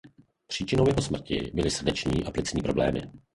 Příčinou 0.47 0.87
jeho 0.87 1.01
smrti 1.01 1.51
byly 1.53 1.71
srdeční 1.71 2.25
a 2.25 2.31
plicní 2.31 2.61
problémy. 2.61 3.01